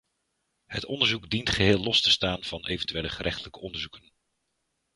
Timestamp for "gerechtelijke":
3.09-3.59